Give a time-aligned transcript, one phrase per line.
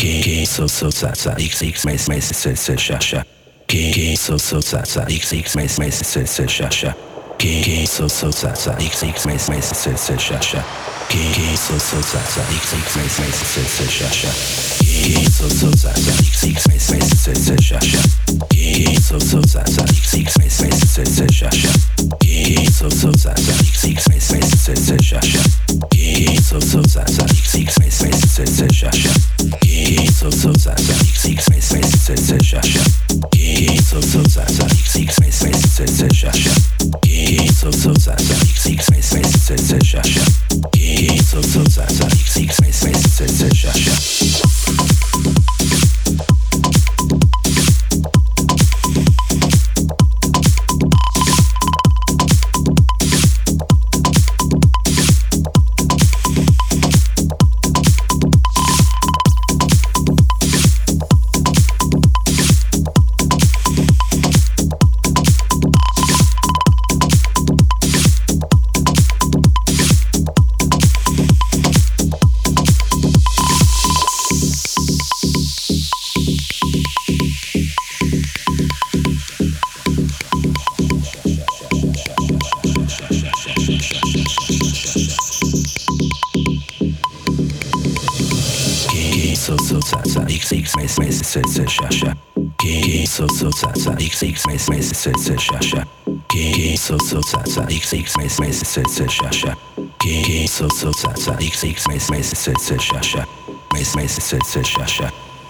[0.00, 3.22] King que so so sa sa x x mais mais se se sha sha
[3.68, 6.94] que que so so sa sa x x mais mais se se sha sha
[7.36, 10.64] que que so so sa sa x x mais mais se se sha sha
[11.10, 14.30] que que so so sa sa x x mais mais se se sha sha
[14.80, 18.00] que que so so sa sa x x mais mais se se sha sha
[18.48, 21.72] que que so so sa sa x x mais mais se se sha sha
[22.20, 25.42] que que so so sa sa x x mais mais se se sha sha
[25.90, 26.80] que que so so
[43.28, 44.09] Sensation.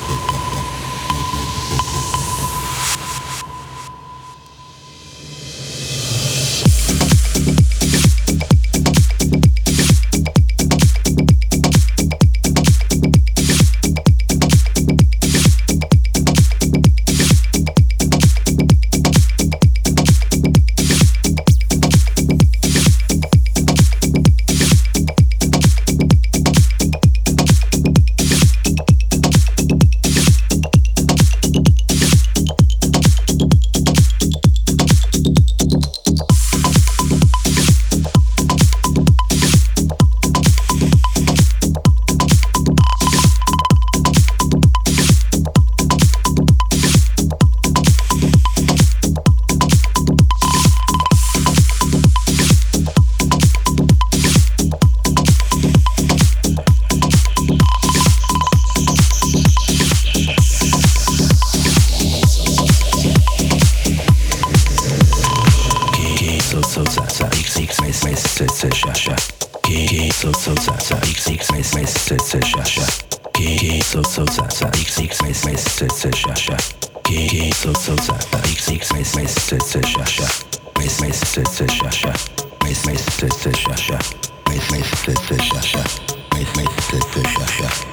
[68.46, 69.16] Sascha.
[69.64, 70.96] Geh, so, so, Sascha.
[71.08, 73.32] X, X, S, S, Sascha.
[73.34, 74.68] Geh, so, so, Sascha.
[74.68, 76.56] X, X, S, S, Sascha.
[77.04, 78.38] Geh, so, so, Sascha.
[78.50, 80.26] X, X, S, S, Sascha.
[80.78, 82.12] Miss, miss, Sascha.
[82.64, 83.32] Miss, miss, Sascha.
[83.32, 83.98] Miss, miss, Sascha.
[84.48, 85.82] Miss, miss, Sascha.
[86.34, 87.91] Miss, miss, Sascha.